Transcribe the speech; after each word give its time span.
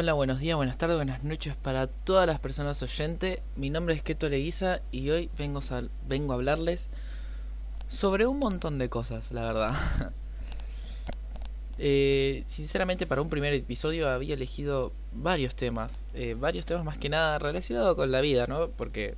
Hola, 0.00 0.14
buenos 0.14 0.40
días, 0.40 0.56
buenas 0.56 0.78
tardes, 0.78 0.96
buenas 0.96 1.24
noches 1.24 1.54
para 1.56 1.86
todas 1.86 2.26
las 2.26 2.40
personas 2.40 2.82
oyentes. 2.82 3.40
Mi 3.54 3.68
nombre 3.68 3.94
es 3.94 4.02
Keto 4.02 4.30
Leguiza 4.30 4.80
y 4.90 5.10
hoy 5.10 5.28
vengo 5.36 5.60
a, 5.68 6.32
hablarles 6.32 6.86
sobre 7.88 8.26
un 8.26 8.38
montón 8.38 8.78
de 8.78 8.88
cosas, 8.88 9.30
la 9.30 9.42
verdad. 9.42 9.74
eh, 11.78 12.44
sinceramente, 12.46 13.06
para 13.06 13.20
un 13.20 13.28
primer 13.28 13.52
episodio 13.52 14.08
había 14.08 14.32
elegido 14.32 14.90
varios 15.12 15.54
temas, 15.54 16.02
eh, 16.14 16.34
varios 16.34 16.64
temas 16.64 16.82
más 16.82 16.96
que 16.96 17.10
nada 17.10 17.38
relacionados 17.38 17.94
con 17.94 18.10
la 18.10 18.22
vida, 18.22 18.46
¿no? 18.46 18.68
Porque 18.70 19.16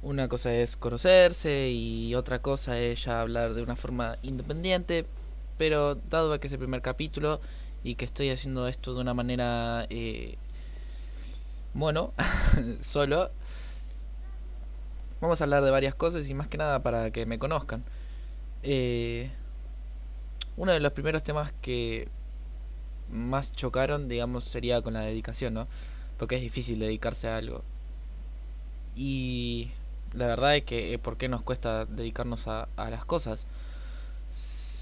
una 0.00 0.26
cosa 0.26 0.54
es 0.54 0.78
conocerse 0.78 1.68
y 1.68 2.14
otra 2.14 2.38
cosa 2.38 2.78
es 2.78 3.04
ya 3.04 3.20
hablar 3.20 3.52
de 3.52 3.62
una 3.62 3.76
forma 3.76 4.16
independiente, 4.22 5.04
pero 5.58 5.96
dado 5.96 6.40
que 6.40 6.46
es 6.46 6.52
el 6.54 6.60
primer 6.60 6.80
capítulo 6.80 7.42
y 7.82 7.94
que 7.94 8.04
estoy 8.04 8.30
haciendo 8.30 8.68
esto 8.68 8.94
de 8.94 9.00
una 9.00 9.14
manera 9.14 9.86
eh, 9.90 10.36
bueno 11.74 12.12
solo 12.80 13.30
vamos 15.20 15.40
a 15.40 15.44
hablar 15.44 15.62
de 15.62 15.70
varias 15.70 15.94
cosas 15.94 16.28
y 16.28 16.34
más 16.34 16.48
que 16.48 16.58
nada 16.58 16.82
para 16.82 17.10
que 17.10 17.26
me 17.26 17.38
conozcan. 17.38 17.84
Eh, 18.62 19.30
uno 20.56 20.72
de 20.72 20.80
los 20.80 20.92
primeros 20.92 21.22
temas 21.22 21.52
que 21.62 22.08
más 23.10 23.52
chocaron 23.52 24.08
digamos 24.08 24.44
sería 24.44 24.82
con 24.82 24.94
la 24.94 25.00
dedicación 25.00 25.54
no 25.54 25.68
porque 26.18 26.36
es 26.36 26.42
difícil 26.42 26.78
dedicarse 26.80 27.28
a 27.28 27.36
algo. 27.36 27.62
Y 28.96 29.70
la 30.12 30.26
verdad 30.26 30.56
es 30.56 30.64
que 30.64 30.94
eh, 30.94 30.98
por 30.98 31.16
qué 31.16 31.28
nos 31.28 31.42
cuesta 31.42 31.84
dedicarnos 31.84 32.48
a, 32.48 32.68
a 32.76 32.90
las 32.90 33.04
cosas 33.04 33.46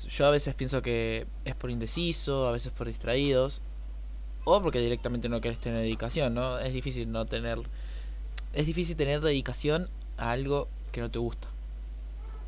yo 0.09 0.27
a 0.27 0.31
veces 0.31 0.55
pienso 0.55 0.83
que 0.83 1.27
es 1.45 1.55
por 1.55 1.71
indeciso, 1.71 2.47
a 2.47 2.53
veces 2.53 2.73
por 2.73 2.87
distraídos, 2.87 3.63
o 4.45 4.63
porque 4.63 4.79
directamente 4.81 5.29
no 5.29 5.41
querés 5.41 5.59
tener 5.59 5.81
dedicación, 5.81 6.35
¿no? 6.35 6.59
Es 6.59 6.73
difícil 6.73 7.11
no 7.11 7.27
tener. 7.27 7.59
Es 8.53 8.67
difícil 8.67 8.97
tener 8.97 9.21
dedicación 9.21 9.89
a 10.17 10.31
algo 10.31 10.69
que 10.93 11.01
no 11.01 11.11
te 11.11 11.19
gusta. 11.19 11.49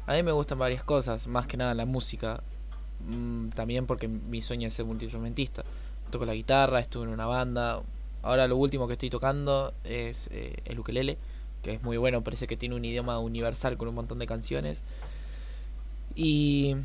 A 0.06 0.14
mí 0.14 0.23
me 0.23 0.33
gustan 0.33 0.59
varias 0.59 0.84
cosas, 0.84 1.27
más 1.27 1.47
que 1.47 1.56
nada 1.56 1.75
la 1.75 1.84
música. 1.84 2.42
Mm, 3.06 3.51
también 3.51 3.86
porque 3.86 4.09
mi 4.09 4.42
sueño 4.42 4.69
es 4.69 4.75
ser 4.75 4.84
multiinstrumentista. 4.84 5.64
Toco 6.11 6.25
la 6.25 6.34
guitarra, 6.34 6.81
estuve 6.81 7.05
en 7.05 7.11
una 7.11 7.27
banda. 7.27 7.83
Ahora 8.23 8.47
lo 8.47 8.56
último 8.56 8.86
que 8.86 8.95
estoy 8.95 9.11
tocando 9.11 9.75
es 9.84 10.29
eh, 10.31 10.56
el 10.64 10.79
ukelele, 10.79 11.19
que 11.62 11.75
es 11.75 11.83
muy 11.83 11.97
bueno, 11.97 12.23
parece 12.23 12.47
que 12.47 12.56
tiene 12.56 12.75
un 12.75 12.84
idioma 12.84 13.19
universal 13.19 13.77
con 13.77 13.89
un 13.89 13.95
montón 13.97 14.19
de 14.19 14.27
canciones. 14.27 14.81
Y 16.14 16.77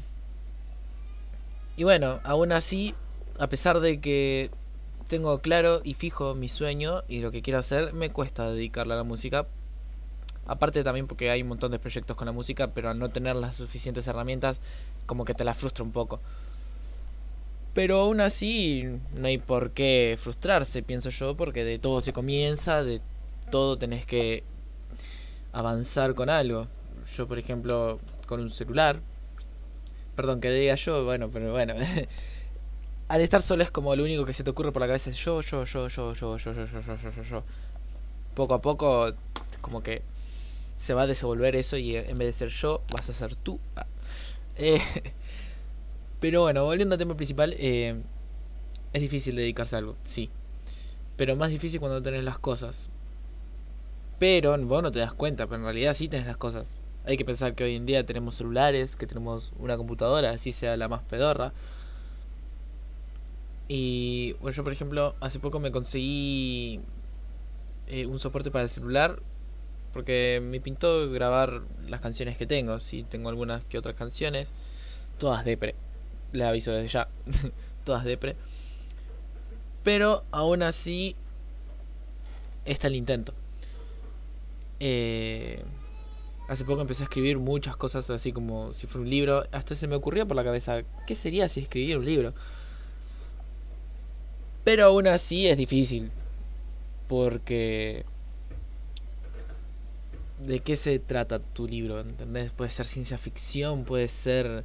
y 1.75 1.83
bueno, 1.83 2.19
aún 2.23 2.51
así, 2.51 2.93
a 3.39 3.47
pesar 3.47 3.79
de 3.79 3.99
que 3.99 4.51
tengo 5.07 5.39
claro 5.39 5.81
y 5.83 5.95
fijo 5.95 6.35
mi 6.35 6.49
sueño 6.49 7.03
y 7.07 7.19
lo 7.19 7.31
que 7.31 7.41
quiero 7.41 7.59
hacer, 7.59 7.93
me 7.93 8.11
cuesta 8.11 8.49
dedicarle 8.51 8.93
a 8.93 8.97
la 8.97 9.03
música. 9.03 9.47
Aparte 10.45 10.83
también 10.83 11.07
porque 11.07 11.29
hay 11.29 11.41
un 11.41 11.49
montón 11.49 11.71
de 11.71 11.79
proyectos 11.79 12.17
con 12.17 12.25
la 12.25 12.31
música, 12.31 12.67
pero 12.73 12.89
al 12.89 12.99
no 12.99 13.09
tener 13.09 13.35
las 13.35 13.55
suficientes 13.55 14.07
herramientas, 14.07 14.59
como 15.05 15.25
que 15.25 15.33
te 15.33 15.43
la 15.43 15.53
frustra 15.53 15.83
un 15.83 15.91
poco. 15.91 16.19
Pero 17.73 18.01
aún 18.01 18.21
así, 18.21 18.83
no 19.15 19.27
hay 19.27 19.39
por 19.39 19.71
qué 19.71 20.17
frustrarse, 20.21 20.83
pienso 20.83 21.09
yo, 21.09 21.35
porque 21.35 21.63
de 21.63 21.79
todo 21.79 22.01
se 22.01 22.13
comienza, 22.13 22.83
de 22.83 23.01
todo 23.49 23.77
tenés 23.77 24.05
que 24.05 24.43
avanzar 25.53 26.13
con 26.13 26.29
algo. 26.29 26.67
Yo, 27.15 27.27
por 27.27 27.39
ejemplo, 27.39 27.99
con 28.27 28.41
un 28.41 28.51
celular, 28.51 28.99
Perdón, 30.15 30.41
que 30.41 30.51
diga 30.51 30.75
yo, 30.75 31.03
bueno, 31.05 31.29
pero 31.31 31.51
bueno. 31.51 31.73
Al 33.07 33.21
estar 33.21 33.41
solo 33.41 33.63
es 33.63 33.71
como 33.71 33.95
lo 33.95 34.03
único 34.03 34.25
que 34.25 34.33
se 34.33 34.43
te 34.43 34.49
ocurre 34.49 34.71
por 34.71 34.81
la 34.81 34.87
cabeza 34.87 35.09
es 35.09 35.17
yo, 35.17 35.41
yo, 35.41 35.65
yo, 35.65 35.87
yo, 35.87 36.13
yo, 36.13 36.37
yo, 36.37 36.37
yo, 36.37 36.53
yo, 36.53 36.65
yo, 36.65 37.11
yo, 37.11 37.23
yo. 37.23 37.43
Poco 38.33 38.53
a 38.53 38.61
poco, 38.61 39.13
como 39.61 39.83
que 39.83 40.01
se 40.77 40.93
va 40.93 41.03
a 41.03 41.07
desenvolver 41.07 41.55
eso 41.55 41.77
y 41.77 41.95
en 41.95 42.17
vez 42.17 42.27
de 42.27 42.33
ser 42.33 42.49
yo, 42.49 42.81
vas 42.91 43.09
a 43.09 43.13
ser 43.13 43.35
tú. 43.35 43.59
Eh, 44.55 44.81
pero 46.19 46.41
bueno, 46.41 46.63
volviendo 46.63 46.93
al 46.93 46.99
tema 46.99 47.15
principal, 47.15 47.55
eh, 47.57 48.01
es 48.93 49.01
difícil 49.01 49.35
dedicarse 49.35 49.75
a 49.75 49.79
algo, 49.79 49.95
sí. 50.03 50.29
Pero 51.17 51.35
más 51.35 51.49
difícil 51.49 51.79
cuando 51.79 52.01
tenés 52.01 52.23
las 52.23 52.37
cosas. 52.37 52.89
Pero 54.19 54.57
vos 54.65 54.83
no 54.83 54.91
te 54.91 54.99
das 54.99 55.13
cuenta, 55.13 55.47
pero 55.47 55.57
en 55.57 55.63
realidad 55.63 55.93
sí 55.95 56.07
tenés 56.07 56.27
las 56.27 56.37
cosas. 56.37 56.79
Hay 57.05 57.17
que 57.17 57.25
pensar 57.25 57.53
que 57.55 57.63
hoy 57.63 57.75
en 57.75 57.85
día 57.85 58.05
tenemos 58.05 58.35
celulares, 58.35 58.95
que 58.95 59.07
tenemos 59.07 59.51
una 59.59 59.77
computadora, 59.77 60.31
así 60.31 60.51
sea 60.51 60.77
la 60.77 60.87
más 60.87 61.01
pedorra. 61.03 61.51
Y 63.67 64.33
bueno, 64.33 64.55
yo 64.55 64.63
por 64.63 64.73
ejemplo, 64.73 65.15
hace 65.19 65.39
poco 65.39 65.59
me 65.59 65.71
conseguí 65.71 66.79
eh, 67.87 68.05
un 68.05 68.19
soporte 68.19 68.51
para 68.51 68.63
el 68.63 68.69
celular 68.69 69.19
porque 69.93 70.41
me 70.43 70.59
pintó 70.59 71.09
grabar 71.11 71.61
las 71.87 72.01
canciones 72.01 72.37
que 72.37 72.47
tengo. 72.47 72.79
Si 72.79 73.03
tengo 73.03 73.29
algunas 73.29 73.63
que 73.65 73.77
otras 73.77 73.95
canciones, 73.95 74.49
todas 75.19 75.45
depre. 75.45 75.75
Les 76.31 76.47
aviso 76.47 76.71
desde 76.71 76.87
ya, 76.87 77.07
todas 77.85 78.03
depre. 78.03 78.35
Pero 79.83 80.23
aún 80.31 80.63
así 80.63 81.15
está 82.65 82.87
el 82.87 82.95
intento. 82.95 83.33
Eh, 84.79 85.63
Hace 86.53 86.65
poco 86.65 86.81
empecé 86.81 87.01
a 87.01 87.05
escribir 87.05 87.39
muchas 87.39 87.75
cosas 87.75 88.07
así 88.11 88.31
como 88.31 88.75
si 88.75 88.85
fuera 88.85 89.01
un 89.01 89.09
libro. 89.09 89.43
Hasta 89.51 89.73
se 89.73 89.87
me 89.87 89.95
ocurrió 89.95 90.27
por 90.27 90.37
la 90.37 90.43
cabeza, 90.43 90.83
¿qué 91.07 91.15
sería 91.15 91.49
si 91.49 91.61
escribiera 91.61 91.99
un 91.99 92.05
libro? 92.05 92.35
Pero 94.63 94.85
aún 94.85 95.07
así 95.07 95.47
es 95.47 95.57
difícil. 95.57 96.11
Porque... 97.07 98.05
¿De 100.45 100.59
qué 100.59 100.77
se 100.77 100.99
trata 100.99 101.39
tu 101.39 101.67
libro? 101.67 101.99
¿Entendés? 101.99 102.51
Puede 102.51 102.69
ser 102.69 102.85
ciencia 102.85 103.17
ficción, 103.17 103.83
puede 103.83 104.07
ser 104.09 104.63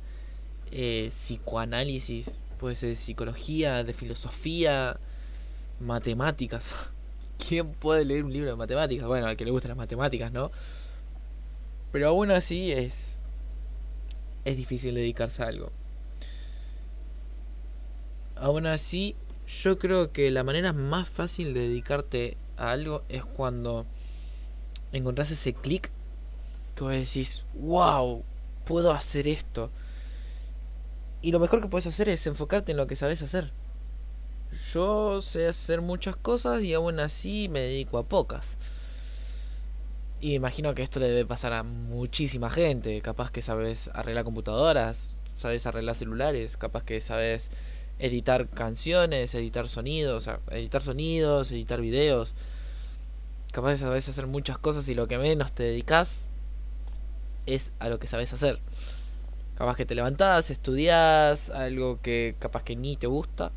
eh, 0.70 1.09
psicoanálisis, 1.10 2.31
puede 2.59 2.76
ser 2.76 2.97
psicología, 2.97 3.82
de 3.82 3.94
filosofía, 3.94 5.00
matemáticas. 5.81 6.70
¿Quién 7.49 7.72
puede 7.72 8.05
leer 8.05 8.25
un 8.25 8.32
libro 8.34 8.50
de 8.50 8.56
matemáticas? 8.56 9.06
Bueno, 9.06 9.26
al 9.26 9.38
que 9.38 9.47
le 9.47 9.53
gusten 9.53 9.70
las 9.70 9.78
matemáticas, 9.78 10.31
¿no? 10.31 10.50
Pero 11.93 12.09
aún 12.09 12.31
así 12.31 12.72
es. 12.72 13.16
Es 14.44 14.56
difícil 14.56 14.94
dedicarse 14.94 15.43
a 15.43 15.47
algo. 15.47 15.72
Aún 18.37 18.66
así, 18.66 19.16
yo 19.62 19.78
creo 19.78 20.12
que 20.12 20.31
la 20.31 20.44
manera 20.44 20.72
más 20.72 21.09
fácil 21.09 21.54
de 21.54 21.60
dedicarte 21.60 22.37
a 22.56 22.71
algo 22.71 23.03
es 23.09 23.25
cuando 23.25 23.87
encontrás 24.93 25.31
ese 25.31 25.53
clic 25.53 25.91
que 26.76 26.84
vos 26.84 26.93
decís, 26.93 27.44
wow, 27.54 28.22
puedo 28.65 28.93
hacer 28.93 29.26
esto. 29.26 29.70
Y 31.20 31.32
lo 31.32 31.41
mejor 31.41 31.60
que 31.60 31.69
puedes 31.69 31.87
hacer 31.87 32.09
es 32.09 32.26
enfocarte 32.26 32.72
en 32.72 32.78
lo 32.78 32.87
que 32.87 32.97
sabes 32.97 33.22
hacer. 33.22 33.50
Yo 34.72 35.20
sé 35.20 35.49
hacer 35.49 35.81
muchas 35.81 36.16
cosas 36.16 36.62
y 36.62 36.75
aún 36.75 37.00
así 37.00 37.49
me 37.49 37.60
dedico 37.60 37.99
a 37.99 38.05
pocas. 38.05 38.56
Y 40.20 40.34
imagino 40.34 40.74
que 40.74 40.82
esto 40.82 40.98
le 40.98 41.06
debe 41.06 41.26
pasar 41.26 41.52
a 41.52 41.62
muchísima 41.62 42.50
gente. 42.50 43.00
Capaz 43.02 43.30
que 43.30 43.40
sabes 43.40 43.88
arreglar 43.94 44.24
computadoras, 44.24 45.16
sabes 45.36 45.64
arreglar 45.66 45.94
celulares, 45.94 46.56
capaz 46.56 46.82
que 46.82 47.00
sabes 47.00 47.50
editar 48.00 48.48
canciones, 48.48 49.34
editar 49.34 49.68
sonidos, 49.68 50.28
editar 50.50 50.82
sonidos, 50.82 51.52
editar 51.52 51.81
videos. 51.81 52.34
Capaz 53.52 53.72
que 53.75 53.78
sabes 53.78 54.08
hacer 54.08 54.26
muchas 54.26 54.58
cosas 54.58 54.88
y 54.88 54.94
lo 54.94 55.06
que 55.06 55.19
menos 55.19 55.52
te 55.52 55.62
dedicas 55.62 56.26
es 57.46 57.70
a 57.78 57.88
lo 57.88 58.00
que 58.00 58.08
sabes 58.08 58.32
hacer. 58.32 58.58
Capaz 59.56 59.76
que 59.76 59.87
te 59.87 59.94
levantás, 59.94 60.50
estudias 60.50 61.50
algo 61.50 62.00
que 62.02 62.34
capaz 62.40 62.64
que 62.64 62.75
ni 62.76 62.96
te 62.96 63.06
gusta. 63.06 63.52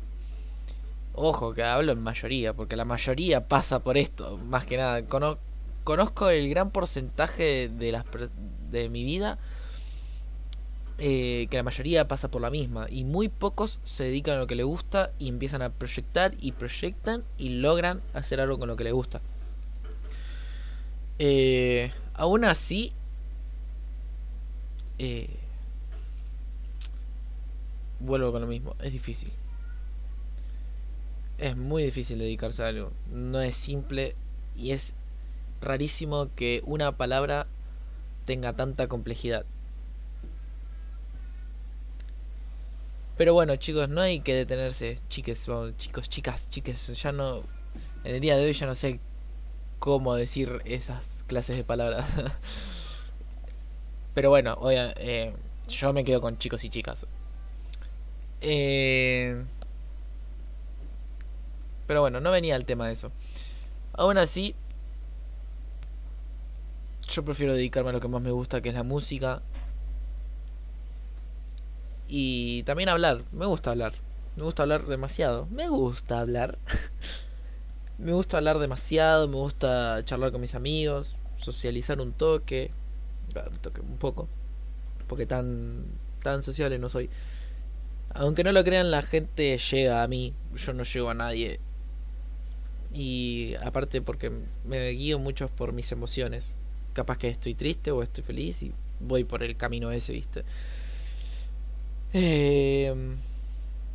Ojo, 1.14 1.54
que 1.54 1.62
hablo 1.64 1.92
en 1.92 2.00
mayoría, 2.00 2.54
porque 2.54 2.76
la 2.76 2.84
mayoría 2.84 3.48
pasa 3.48 3.80
por 3.80 3.96
esto. 3.98 4.38
Más 4.38 4.64
que 4.64 4.76
nada, 4.76 5.04
conozco 5.06 5.51
conozco 5.84 6.28
el 6.30 6.48
gran 6.48 6.70
porcentaje 6.70 7.68
de, 7.68 7.92
las, 7.92 8.04
de 8.70 8.88
mi 8.88 9.04
vida 9.04 9.38
eh, 10.98 11.48
que 11.50 11.56
la 11.56 11.62
mayoría 11.62 12.06
pasa 12.06 12.30
por 12.30 12.42
la 12.42 12.50
misma 12.50 12.86
y 12.88 13.04
muy 13.04 13.28
pocos 13.28 13.80
se 13.82 14.04
dedican 14.04 14.36
a 14.36 14.38
lo 14.38 14.46
que 14.46 14.54
le 14.54 14.62
gusta 14.62 15.10
y 15.18 15.28
empiezan 15.28 15.62
a 15.62 15.70
proyectar 15.70 16.34
y 16.38 16.52
proyectan 16.52 17.24
y 17.38 17.48
logran 17.60 18.02
hacer 18.14 18.40
algo 18.40 18.58
con 18.58 18.68
lo 18.68 18.76
que 18.76 18.84
le 18.84 18.92
gusta. 18.92 19.20
Eh, 21.18 21.92
aún 22.14 22.44
así, 22.44 22.92
eh, 24.98 25.30
vuelvo 27.98 28.30
con 28.30 28.42
lo 28.42 28.46
mismo, 28.46 28.76
es 28.80 28.92
difícil. 28.92 29.32
Es 31.38 31.56
muy 31.56 31.82
difícil 31.82 32.18
dedicarse 32.18 32.62
a 32.62 32.68
algo, 32.68 32.92
no 33.10 33.40
es 33.40 33.56
simple 33.56 34.14
y 34.54 34.70
es 34.70 34.94
rarísimo 35.62 36.28
que 36.34 36.62
una 36.66 36.92
palabra 36.96 37.46
tenga 38.26 38.52
tanta 38.54 38.88
complejidad. 38.88 39.44
Pero 43.16 43.34
bueno, 43.34 43.56
chicos, 43.56 43.88
no 43.88 44.00
hay 44.00 44.20
que 44.20 44.34
detenerse. 44.34 44.98
Chiques, 45.08 45.46
chicos, 45.76 46.08
chicas, 46.08 46.48
chiques, 46.50 47.02
ya 47.02 47.12
no. 47.12 47.42
En 48.04 48.14
el 48.16 48.20
día 48.20 48.36
de 48.36 48.44
hoy 48.44 48.52
ya 48.52 48.66
no 48.66 48.74
sé 48.74 49.00
cómo 49.78 50.14
decir 50.14 50.60
esas 50.64 51.04
clases 51.26 51.56
de 51.56 51.64
palabras. 51.64 52.06
Pero 54.14 54.30
bueno, 54.30 54.56
oye, 54.60 54.92
eh, 54.96 55.32
yo 55.68 55.92
me 55.92 56.04
quedo 56.04 56.20
con 56.20 56.38
chicos 56.38 56.64
y 56.64 56.70
chicas. 56.70 57.06
Eh, 58.40 59.44
pero 61.86 62.00
bueno, 62.00 62.20
no 62.20 62.30
venía 62.30 62.56
el 62.56 62.64
tema 62.64 62.86
de 62.86 62.94
eso. 62.94 63.12
Aún 63.92 64.18
así, 64.18 64.54
yo 67.12 67.24
prefiero 67.24 67.54
dedicarme 67.54 67.90
a 67.90 67.92
lo 67.92 68.00
que 68.00 68.08
más 68.08 68.22
me 68.22 68.30
gusta, 68.30 68.60
que 68.60 68.70
es 68.70 68.74
la 68.74 68.82
música. 68.82 69.42
Y 72.08 72.62
también 72.64 72.88
hablar. 72.88 73.24
Me 73.32 73.46
gusta 73.46 73.70
hablar. 73.70 73.94
Me 74.36 74.42
gusta 74.44 74.62
hablar 74.62 74.86
demasiado. 74.86 75.46
Me 75.50 75.68
gusta 75.68 76.20
hablar. 76.20 76.58
me 77.98 78.12
gusta 78.12 78.38
hablar 78.38 78.58
demasiado. 78.58 79.28
Me 79.28 79.36
gusta 79.36 80.04
charlar 80.04 80.32
con 80.32 80.40
mis 80.40 80.54
amigos. 80.54 81.16
Socializar 81.36 82.00
un 82.00 82.12
toque. 82.12 82.70
Un 83.34 83.58
toque 83.58 83.80
un 83.80 83.98
poco. 83.98 84.28
Porque 85.06 85.26
tan, 85.26 85.84
tan 86.22 86.42
sociable 86.42 86.78
no 86.78 86.88
soy. 86.88 87.10
Aunque 88.14 88.44
no 88.44 88.52
lo 88.52 88.64
crean, 88.64 88.90
la 88.90 89.02
gente 89.02 89.58
llega 89.58 90.02
a 90.02 90.08
mí. 90.08 90.34
Yo 90.54 90.72
no 90.72 90.84
llego 90.84 91.10
a 91.10 91.14
nadie. 91.14 91.60
Y 92.90 93.54
aparte 93.62 94.02
porque 94.02 94.30
me 94.64 94.90
guío 94.90 95.18
mucho 95.18 95.48
por 95.48 95.72
mis 95.72 95.92
emociones. 95.92 96.52
Capaz 96.92 97.18
que 97.18 97.28
estoy 97.28 97.54
triste 97.54 97.90
o 97.90 98.02
estoy 98.02 98.22
feliz 98.22 98.62
y 98.62 98.72
voy 99.00 99.24
por 99.24 99.42
el 99.42 99.56
camino 99.56 99.90
ese, 99.92 100.12
¿viste? 100.12 100.44
Eh, 102.12 102.94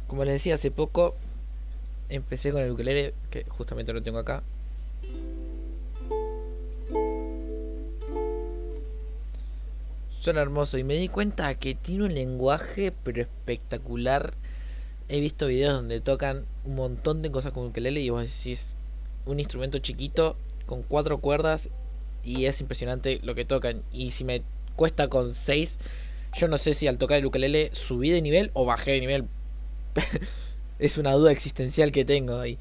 como 0.07 0.25
les 0.25 0.33
decía 0.33 0.55
hace 0.55 0.71
poco, 0.71 1.15
empecé 2.09 2.51
con 2.51 2.61
el 2.61 2.71
ukulele, 2.71 3.13
que 3.29 3.43
justamente 3.45 3.93
lo 3.93 4.01
tengo 4.01 4.19
acá. 4.19 4.41
Suena 10.19 10.41
hermoso 10.41 10.77
y 10.77 10.83
me 10.83 10.95
di 10.95 11.07
cuenta 11.07 11.53
que 11.55 11.75
tiene 11.75 12.05
un 12.05 12.13
lenguaje 12.13 12.93
pero 13.03 13.21
espectacular. 13.21 14.33
He 15.09 15.19
visto 15.21 15.47
videos 15.47 15.75
donde 15.75 16.01
tocan 16.01 16.45
un 16.65 16.75
montón 16.75 17.21
de 17.21 17.31
cosas 17.31 17.53
con 17.53 17.67
ukelele 17.67 18.01
y 18.01 18.09
vos 18.09 18.23
decís 18.23 18.73
un 19.25 19.39
instrumento 19.39 19.79
chiquito 19.79 20.35
con 20.65 20.83
cuatro 20.83 21.19
cuerdas 21.19 21.69
y 22.27 22.45
es 22.45 22.59
impresionante 22.59 23.19
lo 23.23 23.35
que 23.35 23.45
tocan. 23.45 23.83
Y 23.91 24.11
si 24.11 24.25
me 24.25 24.43
cuesta 24.75 25.07
con 25.07 25.31
seis, 25.31 25.79
yo 26.37 26.49
no 26.49 26.57
sé 26.57 26.73
si 26.73 26.87
al 26.87 26.97
tocar 26.97 27.19
el 27.19 27.25
ukelele 27.25 27.69
subí 27.73 28.09
de 28.09 28.21
nivel 28.21 28.51
o 28.53 28.65
bajé 28.65 28.91
de 28.91 28.99
nivel. 28.99 29.27
es 30.79 30.97
una 30.97 31.13
duda 31.13 31.31
existencial 31.31 31.93
que 31.93 32.03
tengo 32.03 32.39
ahí. 32.39 32.59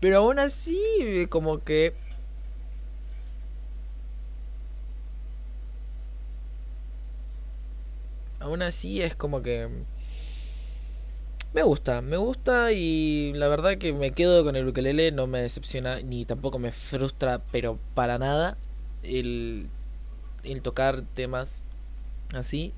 Pero 0.00 0.18
aún 0.18 0.40
así, 0.40 1.26
como 1.30 1.62
que 1.62 1.94
aún 8.40 8.60
así 8.62 9.00
es 9.00 9.14
como 9.14 9.40
que 9.42 9.68
me 11.54 11.62
gusta, 11.62 12.02
me 12.02 12.16
gusta 12.16 12.72
y 12.72 13.32
la 13.34 13.46
verdad 13.48 13.78
que 13.78 13.92
me 13.92 14.10
quedo 14.10 14.44
con 14.44 14.56
el 14.56 14.66
ukelele, 14.66 15.12
no 15.12 15.28
me 15.28 15.40
decepciona 15.40 16.00
ni 16.00 16.24
tampoco 16.24 16.58
me 16.58 16.72
frustra, 16.72 17.40
pero 17.52 17.78
para 17.94 18.18
nada 18.18 18.58
el, 19.04 19.68
el 20.44 20.62
tocar 20.62 21.02
temas 21.14 21.60
así. 22.34 22.72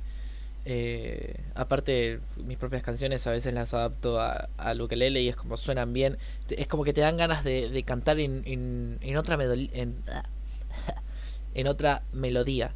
Eh, 0.64 1.36
aparte, 1.54 2.20
mis 2.44 2.58
propias 2.58 2.82
canciones 2.82 3.26
a 3.26 3.30
veces 3.30 3.54
las 3.54 3.72
adapto 3.72 4.20
a, 4.20 4.48
al 4.58 4.80
ukelele 4.80 5.22
y 5.22 5.28
es 5.28 5.36
como 5.36 5.56
suenan 5.56 5.92
bien. 5.92 6.18
Es 6.50 6.66
como 6.66 6.84
que 6.84 6.92
te 6.92 7.00
dan 7.02 7.16
ganas 7.16 7.44
de, 7.44 7.70
de 7.70 7.82
cantar 7.84 8.18
en, 8.20 8.42
en, 8.46 8.98
en 9.00 9.16
otra 9.16 9.38
en, 9.42 9.96
en 11.54 11.66
otra 11.68 12.02
melodía 12.12 12.72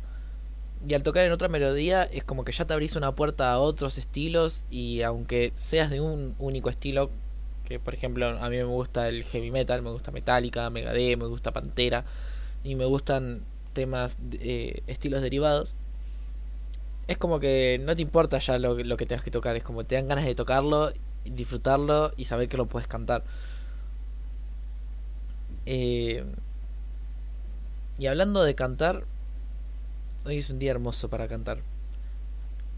y 0.87 0.95
al 0.95 1.03
tocar 1.03 1.27
en 1.27 1.33
otra 1.33 1.49
melodía 1.49 2.05
es 2.05 2.25
como 2.25 2.45
que 2.45 2.53
ya 2.53 2.65
te 2.65 2.73
abrís 2.73 2.97
una 2.97 3.15
puerta 3.15 3.53
a 3.53 3.59
otros 3.59 3.99
estilos 3.99 4.65
y 4.71 5.03
aunque 5.03 5.53
seas 5.55 5.91
de 5.91 6.01
un 6.01 6.35
único 6.39 6.71
estilo, 6.71 7.11
que 7.69 7.79
por 7.79 7.95
ejemplo 7.95 8.27
a 8.27 8.49
mí 8.49 8.57
me 8.57 8.65
gusta 8.65 9.09
el 9.09 9.25
heavy 9.25 9.51
metal, 9.51 9.83
me 9.83 9.91
gusta 9.91 10.11
Metallica, 10.11 10.71
Megadeth, 10.71 11.19
me 11.19 11.27
gusta 11.27 11.53
Pantera 11.53 12.05
y 12.65 12.75
me 12.75 12.85
gustan 12.85 13.43
temas, 13.73 14.17
eh, 14.33 14.83
estilos 14.87 15.23
derivados, 15.23 15.75
es 17.09 17.19
como 17.19 17.41
que 17.41 17.81
no 17.83 17.97
te 17.97 18.03
importa 18.03 18.39
ya 18.39 18.59
lo, 18.59 18.75
lo 18.75 18.97
que 18.97 19.07
tengas 19.07 19.25
que 19.25 19.31
tocar, 19.31 19.57
es 19.57 19.65
como 19.65 19.85
te 19.85 19.97
dan 19.97 20.09
ganas 20.09 20.25
de 20.25 20.35
tocarlo, 20.35 20.93
disfrutarlo 21.25 22.13
y 22.17 22.25
saber 22.27 22.49
que 22.49 22.57
lo 22.57 22.67
puedes 22.67 22.89
cantar. 22.89 23.25
Eh, 25.67 26.25
y 27.99 28.07
hablando 28.07 28.43
de 28.43 28.55
cantar, 28.55 29.05
Hoy 30.27 30.37
es 30.37 30.51
un 30.51 30.59
día 30.59 30.73
hermoso 30.73 31.09
para 31.09 31.29
cantar. 31.29 31.61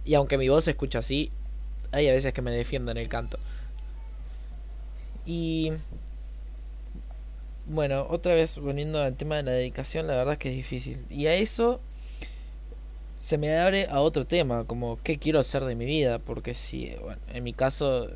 Y 0.05 0.15
aunque 0.15 0.39
mi 0.39 0.49
voz 0.49 0.65
se 0.65 0.71
escucha 0.71 1.01
así, 1.01 1.33
hay 1.91 2.09
a 2.09 2.13
veces 2.13 2.33
que 2.33 2.41
me 2.41 2.53
defiendo 2.53 2.93
en 2.93 2.99
el 2.99 3.09
canto. 3.09 3.39
Y 5.27 5.73
bueno, 7.73 8.07
otra 8.11 8.35
vez 8.35 8.59
volviendo 8.59 9.03
al 9.03 9.17
tema 9.17 9.37
de 9.37 9.43
la 9.45 9.53
dedicación, 9.53 10.07
la 10.07 10.15
verdad 10.15 10.35
es 10.35 10.39
que 10.39 10.51
es 10.51 10.57
difícil. 10.57 11.05
Y 11.11 11.27
a 11.27 11.35
eso 11.35 11.81
se 13.19 13.39
me 13.39 13.57
abre 13.59 13.87
a 13.91 14.01
otro 14.01 14.27
tema, 14.27 14.65
como 14.65 14.99
qué 15.03 15.19
quiero 15.19 15.41
hacer 15.41 15.65
de 15.65 15.75
mi 15.75 15.87
vida, 15.87 16.19
porque 16.19 16.55
si, 16.55 16.95
bueno, 17.03 17.21
en 17.33 17.45
mi 17.45 17.53
caso 17.53 18.11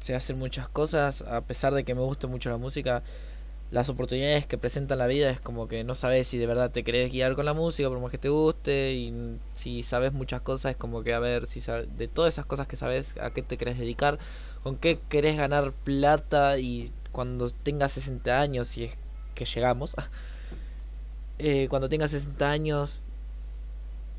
se 0.00 0.14
hacen 0.14 0.38
muchas 0.38 0.68
cosas, 0.68 1.22
a 1.22 1.40
pesar 1.40 1.72
de 1.74 1.84
que 1.84 1.94
me 1.94 2.02
guste 2.02 2.26
mucho 2.26 2.50
la 2.50 2.58
música, 2.58 3.02
las 3.70 3.88
oportunidades 3.88 4.46
que 4.46 4.56
presenta 4.58 4.96
la 4.96 5.06
vida 5.06 5.30
es 5.30 5.40
como 5.40 5.68
que 5.68 5.84
no 5.84 5.94
sabes 5.94 6.28
si 6.28 6.38
de 6.38 6.46
verdad 6.46 6.70
te 6.70 6.84
querés 6.84 7.12
guiar 7.12 7.34
con 7.34 7.44
la 7.44 7.52
música 7.52 7.88
por 7.88 8.00
más 8.00 8.10
que 8.10 8.16
te 8.18 8.30
guste 8.30 8.94
y 8.94 9.38
si 9.54 9.82
sabes 9.82 10.12
muchas 10.12 10.40
cosas 10.40 10.72
es 10.72 10.76
como 10.76 11.02
que 11.02 11.12
a 11.12 11.18
ver 11.18 11.46
si 11.46 11.60
de 11.96 12.08
todas 12.08 12.34
esas 12.34 12.46
cosas 12.46 12.66
que 12.66 12.76
sabes 12.76 13.14
a 13.20 13.30
qué 13.30 13.42
te 13.42 13.58
querés 13.58 13.78
dedicar, 13.78 14.18
con 14.62 14.76
qué 14.76 14.98
querés 15.10 15.36
ganar 15.36 15.72
plata 15.72 16.58
y 16.58 16.90
cuando 17.12 17.50
tengas 17.50 17.92
60 17.92 18.40
años 18.40 18.68
si 18.68 18.84
es 18.84 18.92
que 19.34 19.44
llegamos 19.44 19.94
eh, 21.38 21.68
cuando 21.70 21.88
tengas 21.88 22.10
60 22.10 22.50
años 22.50 23.00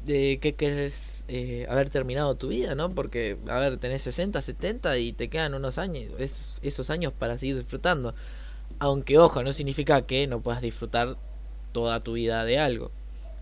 de 0.05 0.39
qué 0.41 0.55
querés 0.55 1.25
eh, 1.27 1.67
haber 1.69 1.89
terminado 1.89 2.35
tu 2.35 2.47
vida, 2.47 2.75
¿no? 2.75 2.95
Porque, 2.95 3.37
a 3.47 3.59
ver, 3.59 3.77
tenés 3.77 4.01
60, 4.03 4.41
70 4.41 4.97
y 4.97 5.13
te 5.13 5.29
quedan 5.29 5.53
unos 5.53 5.77
años, 5.77 6.13
esos, 6.17 6.59
esos 6.61 6.89
años 6.89 7.13
para 7.13 7.37
seguir 7.37 7.57
disfrutando. 7.57 8.15
Aunque 8.79 9.17
ojo, 9.17 9.43
no 9.43 9.51
significa 9.53 10.01
que 10.03 10.27
no 10.27 10.41
puedas 10.41 10.61
disfrutar 10.61 11.17
toda 11.73 11.99
tu 11.99 12.13
vida 12.13 12.45
de 12.45 12.59
algo. 12.59 12.91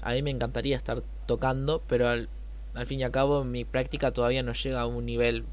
A 0.02 0.14
mí 0.14 0.22
me 0.22 0.32
encantaría 0.32 0.76
estar 0.76 1.04
tocando, 1.28 1.82
pero 1.88 2.08
al, 2.08 2.30
fin 2.86 3.00
y 3.00 3.04
al 3.04 3.12
cabo 3.12 3.44
mi 3.44 3.64
práctica 3.66 4.12
todavía 4.12 4.44
no 4.44 4.54
llega 4.54 4.82
a 4.82 4.88
un 4.88 5.06
nivel 5.06 5.46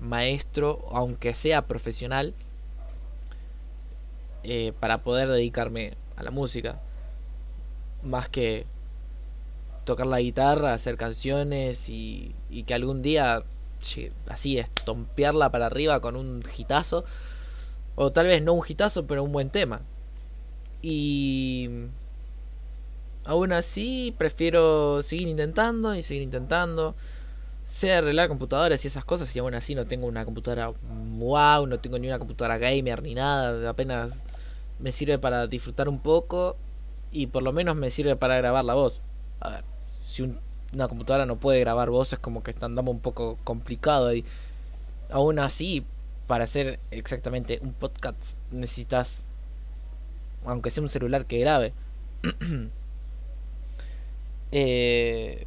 maestro, 0.00 0.86
aunque 0.92 1.34
sea 1.34 1.66
profesional, 1.66 2.34
eh, 4.48 4.72
para 4.78 5.02
poder 5.02 5.28
dedicarme 5.28 5.94
a 6.16 6.22
la 6.22 6.30
música. 6.30 6.80
Más 8.04 8.28
que 8.28 8.64
tocar 9.84 10.06
la 10.06 10.20
guitarra, 10.20 10.72
hacer 10.72 10.96
canciones 10.96 11.88
y, 11.88 12.32
y 12.48 12.62
que 12.62 12.74
algún 12.74 13.02
día, 13.02 13.42
así, 14.28 14.58
estompearla 14.58 15.50
para 15.50 15.66
arriba 15.66 16.00
con 16.00 16.14
un 16.14 16.44
gitazo 16.44 17.04
o 17.96 18.12
tal 18.12 18.26
vez 18.26 18.40
no 18.42 18.52
un 18.52 18.64
hitazo, 18.66 19.06
pero 19.06 19.24
un 19.24 19.32
buen 19.32 19.50
tema. 19.50 19.80
Y 20.80 21.68
aún 23.24 23.52
así 23.52 24.14
prefiero 24.16 25.02
seguir 25.02 25.26
intentando 25.26 25.92
y 25.94 26.02
seguir 26.02 26.22
intentando. 26.22 26.94
Sé 27.66 27.92
arreglar 27.92 28.28
computadoras 28.28 28.84
y 28.84 28.88
esas 28.88 29.04
cosas 29.04 29.34
y 29.34 29.40
aún 29.40 29.54
así 29.54 29.74
no 29.74 29.86
tengo 29.86 30.06
una 30.06 30.24
computadora 30.24 30.72
wow, 31.18 31.66
no 31.66 31.80
tengo 31.80 31.98
ni 31.98 32.06
una 32.06 32.18
computadora 32.18 32.58
gamer 32.58 33.02
ni 33.02 33.14
nada, 33.14 33.68
apenas 33.68 34.22
me 34.78 34.92
sirve 34.92 35.18
para 35.18 35.46
disfrutar 35.46 35.88
un 35.88 36.00
poco 36.00 36.56
y 37.10 37.28
por 37.28 37.42
lo 37.42 37.52
menos 37.52 37.76
me 37.76 37.90
sirve 37.90 38.16
para 38.16 38.36
grabar 38.36 38.64
la 38.64 38.74
voz. 38.74 39.00
A 39.40 39.50
ver, 39.50 39.64
si 40.04 40.22
una 40.72 40.88
computadora 40.88 41.26
no 41.26 41.36
puede 41.36 41.60
grabar 41.60 41.90
voces 41.90 42.18
como 42.18 42.42
que 42.42 42.54
andamos 42.60 42.94
un 42.94 43.00
poco 43.00 43.38
complicado 43.44 44.14
y 44.14 44.24
aún 45.10 45.38
así 45.38 45.84
para 46.26 46.44
hacer 46.44 46.80
exactamente 46.90 47.60
un 47.62 47.72
podcast 47.72 48.36
necesitas, 48.50 49.24
aunque 50.44 50.70
sea 50.70 50.82
un 50.82 50.88
celular 50.88 51.26
que 51.26 51.38
grabe. 51.38 51.72
Eh, 54.52 55.44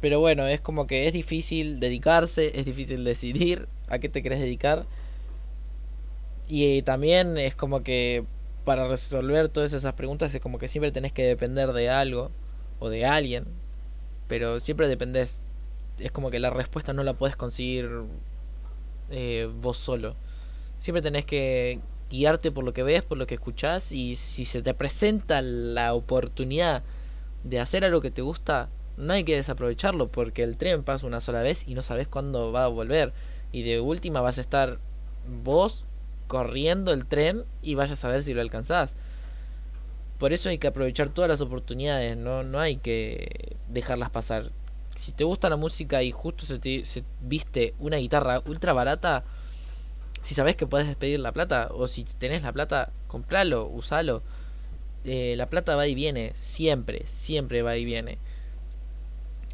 pero 0.00 0.18
bueno, 0.18 0.48
es 0.48 0.60
como 0.60 0.88
que 0.88 1.06
es 1.06 1.12
difícil 1.12 1.78
dedicarse, 1.78 2.58
es 2.58 2.66
difícil 2.66 3.04
decidir 3.04 3.68
a 3.86 4.00
qué 4.00 4.08
te 4.08 4.20
querés 4.20 4.40
dedicar. 4.40 4.84
Y 6.48 6.82
también 6.82 7.38
es 7.38 7.54
como 7.54 7.84
que 7.84 8.24
para 8.64 8.88
resolver 8.88 9.48
todas 9.48 9.72
esas 9.72 9.94
preguntas 9.94 10.34
es 10.34 10.40
como 10.40 10.58
que 10.58 10.68
siempre 10.68 10.92
tenés 10.92 11.12
que 11.12 11.24
depender 11.24 11.72
de 11.72 11.90
algo 11.90 12.30
o 12.78 12.88
de 12.88 13.04
alguien. 13.04 13.46
Pero 14.28 14.60
siempre 14.60 14.88
dependés. 14.88 15.40
Es 15.98 16.10
como 16.10 16.30
que 16.30 16.40
la 16.40 16.50
respuesta 16.50 16.92
no 16.92 17.02
la 17.02 17.14
puedes 17.14 17.36
conseguir 17.36 17.88
eh, 19.10 19.48
vos 19.60 19.78
solo. 19.78 20.16
Siempre 20.78 21.02
tenés 21.02 21.26
que 21.26 21.80
guiarte 22.10 22.50
por 22.50 22.64
lo 22.64 22.72
que 22.72 22.82
ves, 22.82 23.02
por 23.02 23.18
lo 23.18 23.26
que 23.26 23.34
escuchás 23.34 23.92
y 23.92 24.16
si 24.16 24.44
se 24.44 24.62
te 24.62 24.74
presenta 24.74 25.40
la 25.42 25.94
oportunidad 25.94 26.82
de 27.44 27.60
hacer 27.60 27.84
algo 27.84 28.00
que 28.00 28.10
te 28.10 28.22
gusta, 28.22 28.68
no 28.96 29.14
hay 29.14 29.24
que 29.24 29.34
desaprovecharlo 29.34 30.08
porque 30.08 30.42
el 30.42 30.56
tren 30.56 30.82
pasa 30.82 31.06
una 31.06 31.20
sola 31.20 31.42
vez 31.42 31.66
y 31.66 31.74
no 31.74 31.82
sabes 31.82 32.08
cuándo 32.08 32.52
va 32.52 32.64
a 32.64 32.68
volver. 32.68 33.12
Y 33.50 33.62
de 33.62 33.80
última 33.80 34.20
vas 34.20 34.38
a 34.38 34.42
estar 34.42 34.78
vos 35.44 35.84
corriendo 36.26 36.92
el 36.92 37.06
tren 37.06 37.44
y 37.62 37.74
vayas 37.74 38.04
a 38.04 38.08
ver 38.08 38.22
si 38.22 38.34
lo 38.34 38.40
alcanzás. 38.40 38.94
Por 40.18 40.32
eso 40.32 40.48
hay 40.48 40.58
que 40.58 40.68
aprovechar 40.68 41.08
todas 41.08 41.28
las 41.28 41.40
oportunidades, 41.40 42.16
no, 42.16 42.42
no 42.42 42.60
hay 42.60 42.76
que 42.76 43.56
dejarlas 43.68 44.10
pasar. 44.10 44.52
Si 44.96 45.12
te 45.12 45.24
gusta 45.24 45.48
la 45.48 45.56
música 45.56 46.02
y 46.02 46.12
justo 46.12 46.46
se 46.46 46.58
te 46.58 46.84
viste 47.20 47.74
una 47.80 47.96
guitarra 47.96 48.40
ultra 48.46 48.72
barata, 48.72 49.24
si 50.22 50.34
sabes 50.34 50.54
que 50.56 50.66
puedes 50.66 50.86
despedir 50.86 51.18
la 51.20 51.32
plata, 51.32 51.68
o 51.72 51.88
si 51.88 52.04
tenés 52.04 52.42
la 52.42 52.52
plata, 52.52 52.92
compralo, 53.08 53.66
usalo. 53.66 54.22
Eh, 55.04 55.34
la 55.36 55.46
plata 55.46 55.74
va 55.74 55.88
y 55.88 55.94
viene, 55.94 56.32
siempre, 56.36 57.04
siempre 57.08 57.62
va 57.62 57.76
y 57.76 57.84
viene. 57.84 58.18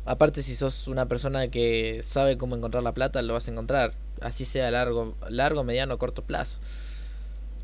Aparte, 0.09 0.43
si 0.43 0.57
sos 0.57 0.88
una 0.88 1.05
persona 1.05 1.49
que 1.49 2.00
sabe 2.03 2.38
cómo 2.38 2.57
encontrar 2.57 2.83
la 2.83 2.93
plata, 2.93 3.21
lo 3.21 3.35
vas 3.35 3.47
a 3.47 3.50
encontrar, 3.50 3.93
así 4.23 4.47
sea 4.47 4.71
largo, 4.71 5.15
largo, 5.29 5.65
mediano 5.65 5.93
o 5.93 5.99
corto 5.99 6.23
plazo. 6.23 6.57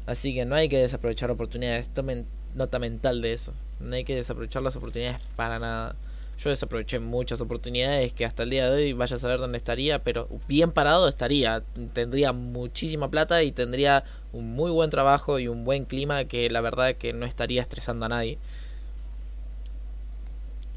Así 0.05 0.35
que 0.35 0.45
no 0.45 0.55
hay 0.55 0.69
que 0.69 0.77
desaprovechar 0.77 1.31
oportunidades, 1.31 1.89
tomen 1.89 2.27
nota 2.55 2.79
mental 2.79 3.23
de 3.23 3.33
eso. 3.33 3.55
No 3.81 3.95
hay 3.95 4.05
que 4.05 4.15
desaprovechar 4.15 4.61
las 4.63 4.77
oportunidades 4.77 5.23
para 5.37 5.59
nada. 5.59 5.97
Yo 6.39 6.51
desaproveché 6.51 6.99
muchas 6.99 7.41
oportunidades 7.41 8.13
que 8.13 8.27
hasta 8.27 8.43
el 8.43 8.51
día 8.51 8.71
de 8.71 8.77
hoy 8.77 8.93
vaya 8.93 9.17
a 9.17 9.21
saber 9.21 9.39
dónde 9.39 9.57
estaría, 9.57 10.05
pero 10.05 10.29
bien 10.47 10.71
parado 10.71 11.09
estaría. 11.09 11.63
Tendría 11.95 12.35
muchísima 12.35 13.11
plata 13.11 13.43
y 13.43 13.53
tendría 13.53 14.05
un 14.35 14.53
muy 14.53 14.71
buen 14.71 14.91
trabajo 14.91 15.39
y 15.39 15.49
un 15.49 15.65
buen 15.65 15.87
clima 15.87 16.27
que 16.27 16.51
la 16.51 16.61
verdad 16.61 16.97
que 16.97 17.15
no 17.15 17.25
estaría 17.25 17.63
estresando 17.63 18.05
a 18.05 18.11
nadie. 18.11 18.39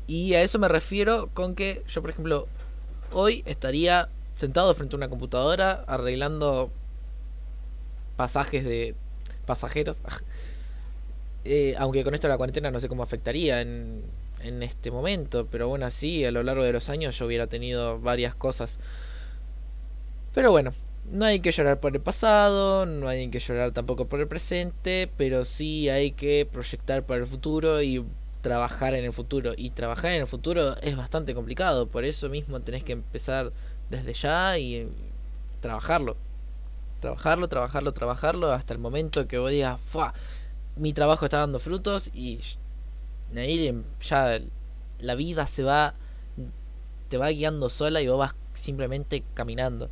Y 0.07 0.33
a 0.33 0.41
eso 0.41 0.57
me 0.57 0.69
refiero 0.69 1.29
con 1.33 1.53
que 1.53 1.83
yo, 1.87 2.01
por 2.01 2.09
ejemplo, 2.09 2.47
hoy 3.11 3.43
estaría 3.45 4.09
sentado 4.37 4.73
frente 4.73 4.95
a 4.95 4.97
una 4.97 5.09
computadora 5.09 5.83
arreglando 5.87 6.71
pasajes 8.15 8.63
de 8.63 8.95
pasajeros. 9.45 9.97
eh, 11.45 11.75
aunque 11.77 12.03
con 12.03 12.13
esto 12.13 12.27
de 12.27 12.33
la 12.33 12.37
cuarentena 12.37 12.71
no 12.71 12.79
sé 12.79 12.87
cómo 12.87 13.03
afectaría 13.03 13.61
en, 13.61 14.03
en 14.41 14.63
este 14.63 14.91
momento, 14.91 15.47
pero 15.51 15.67
bueno, 15.67 15.85
así 15.85 16.23
a 16.25 16.31
lo 16.31 16.43
largo 16.43 16.63
de 16.63 16.73
los 16.73 16.89
años 16.89 17.17
yo 17.17 17.25
hubiera 17.25 17.47
tenido 17.47 17.99
varias 17.99 18.35
cosas. 18.35 18.79
Pero 20.33 20.51
bueno, 20.51 20.73
no 21.11 21.25
hay 21.25 21.39
que 21.39 21.51
llorar 21.51 21.79
por 21.79 21.95
el 21.95 22.01
pasado, 22.01 22.85
no 22.85 23.07
hay 23.07 23.29
que 23.29 23.39
llorar 23.39 23.71
tampoco 23.71 24.07
por 24.07 24.19
el 24.19 24.27
presente, 24.27 25.09
pero 25.17 25.45
sí 25.45 25.89
hay 25.89 26.11
que 26.11 26.47
proyectar 26.51 27.03
para 27.03 27.21
el 27.21 27.27
futuro 27.27 27.81
y 27.81 28.05
trabajar 28.41 28.93
en 28.93 29.05
el 29.05 29.13
futuro. 29.13 29.53
Y 29.55 29.71
trabajar 29.71 30.11
en 30.11 30.21
el 30.21 30.27
futuro 30.27 30.77
es 30.81 30.95
bastante 30.95 31.33
complicado, 31.33 31.87
por 31.87 32.05
eso 32.05 32.29
mismo 32.29 32.59
tenés 32.61 32.83
que 32.83 32.93
empezar 32.93 33.51
desde 33.89 34.13
ya 34.13 34.57
y 34.57 34.89
trabajarlo. 35.61 36.17
Trabajarlo, 37.01 37.47
trabajarlo, 37.47 37.91
trabajarlo 37.93 38.51
hasta 38.51 38.73
el 38.73 38.79
momento 38.79 39.27
que 39.27 39.37
vos 39.37 39.51
digas, 39.51 39.79
¡Fua! 39.91 40.13
mi 40.77 40.93
trabajo 40.93 41.25
está 41.25 41.39
dando 41.39 41.59
frutos 41.59 42.09
y 42.13 42.39
ahí 43.35 43.83
ya 44.01 44.39
la 44.99 45.15
vida 45.15 45.47
se 45.47 45.63
va, 45.63 45.93
te 47.09 47.17
va 47.17 47.29
guiando 47.29 47.69
sola 47.69 48.01
y 48.01 48.07
vos 48.07 48.17
vas 48.17 48.35
simplemente 48.53 49.23
caminando. 49.33 49.89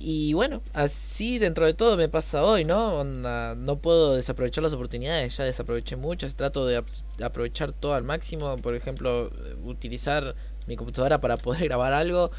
Y 0.00 0.32
bueno, 0.32 0.62
así 0.74 1.40
dentro 1.40 1.66
de 1.66 1.74
todo 1.74 1.96
me 1.96 2.08
pasa 2.08 2.44
hoy, 2.44 2.64
¿no? 2.64 3.02
no 3.02 3.76
puedo 3.78 4.14
desaprovechar 4.14 4.62
las 4.62 4.72
oportunidades, 4.72 5.36
ya 5.36 5.42
desaproveché 5.42 5.96
muchas, 5.96 6.36
trato 6.36 6.66
de 6.66 6.84
aprovechar 7.20 7.72
todo 7.72 7.94
al 7.94 8.04
máximo, 8.04 8.58
por 8.58 8.76
ejemplo, 8.76 9.32
utilizar 9.64 10.36
mi 10.68 10.76
computadora 10.76 11.20
para 11.20 11.36
poder 11.36 11.64
grabar 11.64 11.92
algo, 11.94 12.30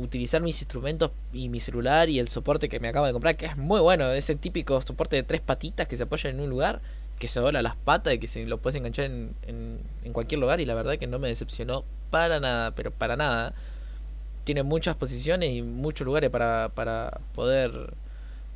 utilizar 0.00 0.40
mis 0.40 0.62
instrumentos 0.62 1.10
y 1.30 1.50
mi 1.50 1.60
celular 1.60 2.08
y 2.08 2.20
el 2.20 2.28
soporte 2.28 2.70
que 2.70 2.80
me 2.80 2.88
acabo 2.88 3.04
de 3.04 3.12
comprar, 3.12 3.36
que 3.36 3.44
es 3.44 3.56
muy 3.58 3.80
bueno, 3.80 4.10
ese 4.10 4.34
típico 4.34 4.80
soporte 4.80 5.16
de 5.16 5.24
tres 5.24 5.42
patitas 5.42 5.88
que 5.88 5.96
se 5.98 6.04
apoya 6.04 6.30
en 6.30 6.40
un 6.40 6.48
lugar, 6.48 6.80
que 7.18 7.28
se 7.28 7.38
dobla 7.38 7.60
las 7.60 7.76
patas 7.76 8.14
y 8.14 8.18
que 8.18 8.28
se 8.28 8.46
lo 8.46 8.58
puedes 8.58 8.76
enganchar 8.78 9.04
en, 9.04 9.34
en, 9.46 9.80
en 10.04 10.12
cualquier 10.14 10.40
lugar 10.40 10.58
y 10.62 10.64
la 10.64 10.74
verdad 10.74 10.96
que 10.96 11.06
no 11.06 11.18
me 11.18 11.28
decepcionó 11.28 11.84
para 12.10 12.40
nada, 12.40 12.70
pero 12.70 12.92
para 12.92 13.16
nada 13.16 13.54
tiene 14.48 14.62
muchas 14.62 14.96
posiciones 14.96 15.52
y 15.52 15.60
muchos 15.60 16.06
lugares 16.06 16.30
para, 16.30 16.70
para 16.74 17.20
poder 17.34 17.92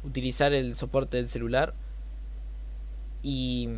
utilizar 0.04 0.54
el 0.54 0.74
soporte 0.74 1.18
del 1.18 1.28
celular 1.28 1.74
y, 3.22 3.68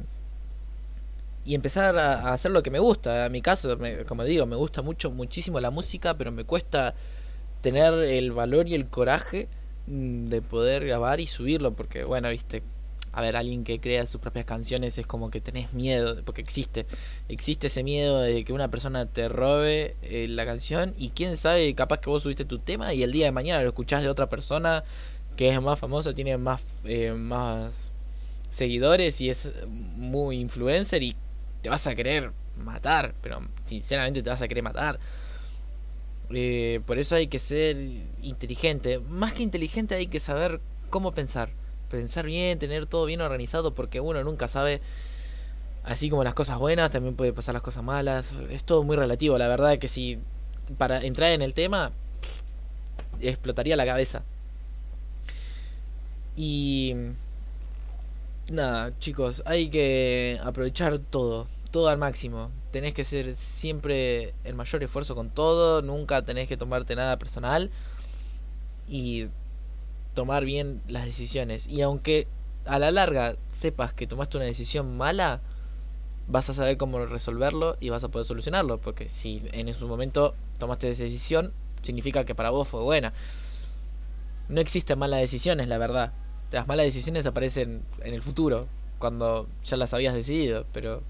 y 1.45 1.57
empezar 1.57 1.99
a, 1.99 2.33
hacer 2.33 2.53
lo 2.53 2.63
que 2.63 2.71
me 2.71 2.79
gusta. 2.79 3.27
En 3.27 3.33
mi 3.33 3.43
caso, 3.43 3.77
me, 3.79 4.05
como 4.05 4.23
digo, 4.23 4.47
me 4.47 4.55
gusta 4.55 4.81
mucho, 4.81 5.11
muchísimo 5.11 5.59
la 5.59 5.73
música, 5.73 6.15
pero 6.17 6.31
me 6.31 6.45
cuesta 6.45 6.95
tener 7.63 7.93
el 7.95 8.31
valor 8.31 8.69
y 8.69 8.77
el 8.77 8.87
coraje 8.87 9.49
mm, 9.89 10.27
de 10.27 10.41
poder 10.41 10.87
grabar 10.87 11.19
y 11.19 11.27
subirlo, 11.27 11.73
porque 11.73 12.05
bueno, 12.05 12.29
viste, 12.29 12.63
a 13.15 13.21
ver, 13.21 13.37
alguien 13.37 13.63
que 13.63 13.79
crea 13.79 14.07
sus 14.09 14.21
propias 14.21 14.45
canciones 14.45 14.99
es 14.99 15.07
como 15.07 15.31
que 15.31 15.41
tenés 15.41 15.73
miedo, 15.73 16.21
porque 16.25 16.41
existe, 16.41 16.85
existe 17.29 17.69
ese 17.69 17.85
miedo 17.85 18.21
de 18.21 18.45
que 18.45 18.53
una 18.53 18.69
persona 18.69 19.07
te 19.07 19.29
robe 19.29 19.95
eh, 20.03 20.27
la 20.29 20.45
canción 20.45 20.95
y 20.99 21.11
quién 21.11 21.37
sabe, 21.37 21.73
capaz 21.77 22.01
que 22.01 22.11
vos 22.11 22.25
subiste 22.25 22.45
tu 22.45 22.59
tema 22.59 22.93
y 22.93 23.05
el 23.05 23.13
día 23.13 23.27
de 23.27 23.33
mañana 23.33 23.63
lo 23.63 23.69
escuchás 23.69 24.03
de 24.03 24.09
otra 24.09 24.29
persona 24.29 24.83
que 25.37 25.49
es 25.49 25.63
más 25.63 25.79
famosa, 25.79 26.13
tiene 26.13 26.37
más, 26.39 26.61
eh, 26.85 27.13
más 27.13 27.73
seguidores 28.51 29.21
y 29.21 29.31
es 29.31 29.49
muy 29.69 30.41
influencer 30.41 31.05
y 31.05 31.15
te 31.63 31.69
vas 31.69 31.87
a 31.87 31.95
querer 31.95 32.33
matar, 32.59 33.15
pero 33.23 33.43
sinceramente 33.65 34.25
te 34.25 34.31
vas 34.31 34.43
a 34.43 34.49
querer 34.49 34.65
matar. 34.65 34.99
Eh, 36.31 36.81
por 36.85 36.99
eso 36.99 37.15
hay 37.15 37.29
que 37.29 37.39
ser 37.39 37.77
inteligente. 38.23 38.99
Más 38.99 39.35
que 39.35 39.45
inteligente 39.45 39.95
hay 39.95 40.09
que 40.09 40.19
saber 40.19 40.61
cómo 40.91 41.13
pensar 41.13 41.51
pensar 41.97 42.27
bien, 42.27 42.59
tener 42.59 42.87
todo 42.87 43.07
bien 43.07 43.21
organizado, 43.21 43.75
porque 43.75 44.01
uno 44.01 44.23
nunca 44.25 44.49
sabe, 44.49 44.81
así 45.85 46.11
como 46.11 46.25
las 46.25 46.35
cosas 46.35 46.59
buenas, 46.59 46.91
también 46.91 47.17
puede 47.17 47.33
pasar 47.33 47.55
las 47.55 47.63
cosas 47.63 47.83
malas, 47.83 48.33
es 48.51 48.65
todo 48.65 48.83
muy 48.83 48.97
relativo, 48.97 49.39
la 49.39 49.49
verdad 49.49 49.79
que 49.79 49.89
si 49.89 50.19
para 50.79 51.03
entrar 51.05 51.33
en 51.33 51.43
el 51.43 51.55
tema, 51.55 51.93
explotaría 53.21 53.77
la 53.77 53.87
cabeza. 53.87 54.23
Y 56.37 56.95
nada, 58.51 58.93
chicos, 58.99 59.43
hay 59.47 59.69
que 59.69 60.41
aprovechar 60.43 60.99
todo, 60.99 61.47
todo 61.71 61.89
al 61.89 61.99
máximo. 61.99 62.51
Tenés 62.73 62.95
que 62.95 63.05
ser 63.05 63.37
siempre 63.37 64.35
el 64.45 64.55
mayor 64.55 64.83
esfuerzo 64.83 65.15
con 65.15 65.31
todo, 65.31 65.83
nunca 65.83 66.23
tenés 66.23 66.49
que 66.49 66.57
tomarte 66.57 66.97
nada 66.97 67.19
personal. 67.19 67.71
Y 68.89 69.29
tomar 70.15 70.45
bien 70.45 70.81
las 70.89 71.05
decisiones. 71.05 71.67
Y 71.67 71.83
aunque 71.83 72.27
a 72.65 72.79
la 72.79 72.91
larga 72.91 73.37
sepas 73.53 73.93
que 73.93 74.07
tomaste 74.07 74.37
una 74.37 74.47
decisión 74.47 74.97
mala, 74.97 75.41
vas 76.27 76.49
a 76.49 76.55
saber 76.55 76.77
cómo 76.77 77.05
resolverlo 77.05 77.77
y 77.81 77.91
vas 77.91 78.05
a 78.05 78.09
poder 78.09 78.25
solucionarlo. 78.25 78.79
Porque 78.79 79.09
si 79.09 79.43
en 79.53 79.69
ese 79.69 79.85
momento 79.85 80.35
tomaste 80.59 80.89
esa 80.91 81.03
decisión, 81.03 81.53
significa 81.83 82.25
que 82.25 82.35
para 82.35 82.51
vos 82.51 82.69
fue 82.69 82.81
buena. 82.81 83.13
No 84.49 84.61
existen 84.61 84.99
malas 84.99 85.21
decisiones, 85.21 85.69
la 85.69 85.79
verdad. 85.79 86.13
Las 86.53 86.67
malas 86.67 86.87
decisiones 86.87 87.27
aparecen 87.27 87.83
en 88.03 88.15
el 88.15 88.23
futuro, 88.23 88.69
cuando 88.99 89.49
ya 89.65 89.77
las 89.77 89.93
habías 89.93 90.15
decidido, 90.15 90.67
pero 90.73 91.03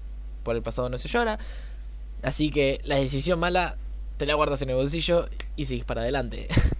por 0.43 0.55
el 0.55 0.61
pasado 0.61 0.89
no 0.89 0.97
se 0.97 1.07
llora. 1.07 1.39
Así 2.23 2.49
que 2.49 2.81
la 2.83 2.95
decisión 2.95 3.39
mala 3.39 3.75
te 4.17 4.25
la 4.25 4.33
guardas 4.33 4.61
en 4.61 4.69
el 4.69 4.75
bolsillo 4.75 5.27
y 5.55 5.65
sigues 5.65 5.85
para 5.85 6.01
adelante. 6.01 6.47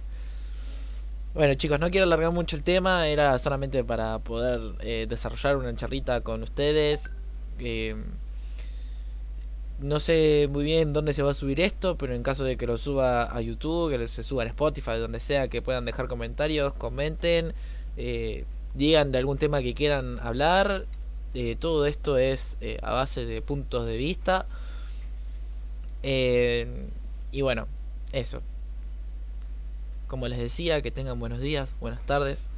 Bueno 1.36 1.52
chicos, 1.52 1.78
no 1.78 1.90
quiero 1.90 2.06
alargar 2.06 2.32
mucho 2.32 2.56
el 2.56 2.62
tema, 2.62 3.08
era 3.08 3.38
solamente 3.38 3.84
para 3.84 4.20
poder 4.20 4.58
eh, 4.80 5.04
desarrollar 5.06 5.58
una 5.58 5.76
charlita 5.76 6.22
con 6.22 6.42
ustedes. 6.42 7.10
Eh, 7.58 7.94
no 9.80 10.00
sé 10.00 10.48
muy 10.50 10.64
bien 10.64 10.94
dónde 10.94 11.12
se 11.12 11.22
va 11.22 11.32
a 11.32 11.34
subir 11.34 11.60
esto, 11.60 11.98
pero 11.98 12.14
en 12.14 12.22
caso 12.22 12.42
de 12.42 12.56
que 12.56 12.66
lo 12.66 12.78
suba 12.78 13.24
a 13.24 13.38
YouTube, 13.42 13.90
que 13.90 14.08
se 14.08 14.22
suba 14.22 14.44
a 14.44 14.46
Spotify, 14.46 14.92
donde 14.98 15.20
sea, 15.20 15.48
que 15.48 15.60
puedan 15.60 15.84
dejar 15.84 16.08
comentarios, 16.08 16.72
comenten, 16.72 17.52
eh, 17.98 18.46
digan 18.72 19.12
de 19.12 19.18
algún 19.18 19.36
tema 19.36 19.60
que 19.60 19.74
quieran 19.74 20.18
hablar. 20.20 20.86
Eh, 21.34 21.54
todo 21.60 21.84
esto 21.84 22.16
es 22.16 22.56
a 22.80 22.92
base 22.94 23.26
de 23.26 23.42
puntos 23.42 23.86
de 23.86 23.98
vista. 23.98 24.46
Y 26.02 27.42
bueno, 27.42 27.68
eso. 28.12 28.40
Como 30.06 30.28
les 30.28 30.38
decía, 30.38 30.82
que 30.82 30.92
tengan 30.92 31.18
buenos 31.18 31.40
días, 31.40 31.74
buenas 31.80 32.04
tardes, 32.06 32.48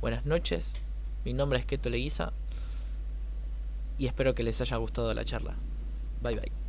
buenas 0.00 0.24
noches. 0.24 0.72
Mi 1.24 1.32
nombre 1.32 1.58
es 1.58 1.66
Keto 1.66 1.90
Leguiza 1.90 2.32
y 3.98 4.06
espero 4.06 4.34
que 4.36 4.44
les 4.44 4.60
haya 4.60 4.76
gustado 4.76 5.12
la 5.12 5.24
charla. 5.24 5.56
Bye 6.22 6.36
bye. 6.36 6.59